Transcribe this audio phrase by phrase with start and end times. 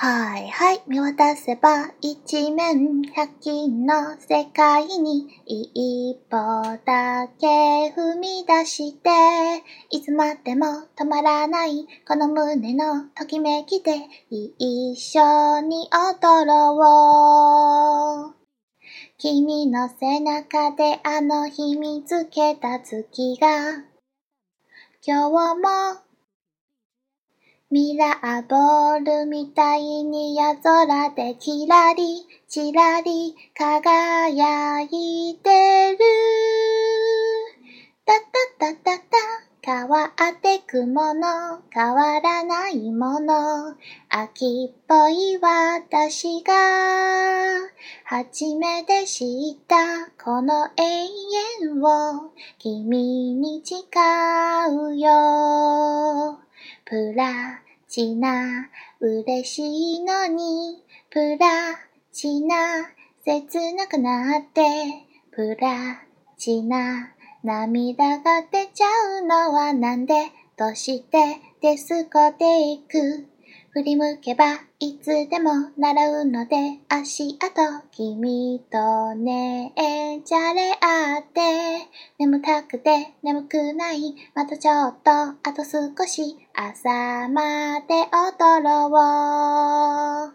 [0.00, 6.36] はいはい、見渡せば一面百均の世界に一歩
[6.86, 9.10] だけ踏み出して
[9.90, 10.66] いつまでも
[10.96, 13.90] 止まらないこの胸のときめきで
[14.30, 18.34] 一緒に踊ろう。
[19.18, 23.82] 君の背中であの日見つけた月が
[25.04, 26.07] 今日も
[27.70, 35.98] ミラーボールみたいに夜空でキラリ、チラリ輝いてる。
[38.06, 38.14] タ
[38.58, 39.18] タタタタ
[39.60, 43.76] 変わってくもの、変わらないもの。
[44.08, 46.54] 秋っぽい私が、
[48.04, 50.82] 初めて知ったこの永
[51.64, 53.76] 遠を、君に誓
[54.70, 56.37] うよ。
[56.88, 58.66] プラチナ、
[58.98, 61.46] 嬉しいのに、プラ
[62.10, 62.56] チナ、
[63.22, 64.62] 切なくなって、
[65.30, 66.02] プラ
[66.38, 67.12] チナ、
[67.44, 70.14] 涙が出ちゃうのはなんで、
[70.56, 71.18] として
[71.60, 73.37] ですこていく。
[73.70, 76.56] 振り向けばいつでも習うので
[76.88, 77.60] 足跡
[77.92, 81.40] 君とねえじゃれ合って。
[82.18, 90.32] 眠たくて眠くないまたちょっとあと少し朝まで踊ろう。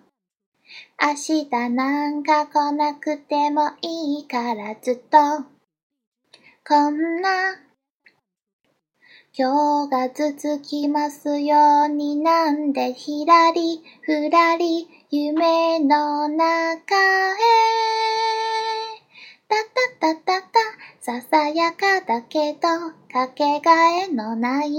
[1.01, 5.17] 明日なんか来なくてもいいからずっと。
[6.65, 7.29] こんな
[9.35, 17.39] 今日が続きますようになんでひらりふらり夢の中へ
[19.49, 19.55] た
[20.05, 20.59] たたたた
[20.99, 22.59] ささやかだけど
[23.11, 24.69] かけがえのない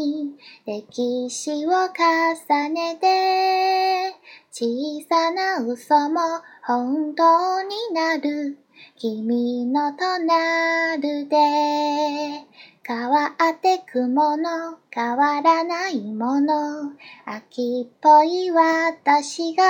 [0.64, 4.14] 歴史を重ねて
[4.52, 6.20] 小さな嘘も
[6.64, 8.56] 本当になる
[8.96, 12.53] 君の隣で。
[12.86, 16.92] 変わってくもの、変わらないもの、
[17.24, 19.64] 秋っぽい私が、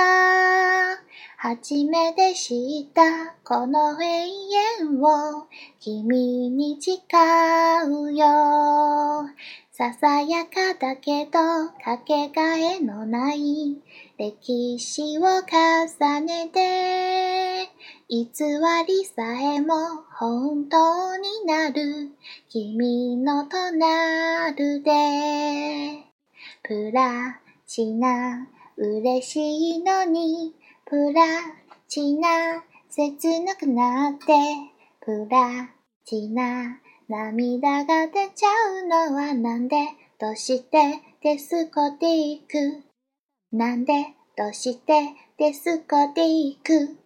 [1.37, 4.05] 初めて知ったこの永
[4.81, 5.47] 遠を、
[5.79, 6.91] 君に誓
[7.87, 8.25] うよ。
[9.77, 11.31] ささやかだけど、
[11.83, 13.75] かけがえのない。
[14.17, 17.69] 歴史を重ねて、
[18.07, 18.25] 偽
[18.87, 19.75] りさえも
[20.17, 22.09] 本当になる。
[22.47, 26.05] 君の隣で
[26.63, 28.47] プラチナ
[28.77, 29.39] 嬉し
[29.75, 30.53] いのに
[30.85, 31.21] プラ
[31.89, 34.25] チナ切なくなって
[35.01, 35.67] プラ
[36.05, 39.75] チナ涙が出ちゃうのはなんで？
[40.19, 41.01] どうして？
[41.21, 42.83] デスコティック。
[43.51, 44.07] なんで？
[44.35, 45.13] どうして？
[45.37, 47.04] デスコティック。